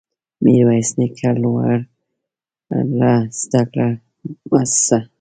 [0.43, 1.77] ميرويس نيکه لوړو
[3.41, 3.89] زده کړو
[4.49, 4.97] مؤسسه